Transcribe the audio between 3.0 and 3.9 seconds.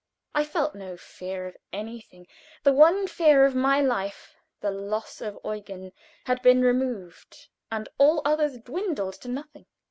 fear of my